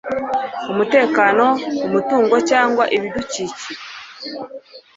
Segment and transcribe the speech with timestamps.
[0.71, 1.45] umutekano
[1.85, 3.69] umutungo cyangwa ibidukiki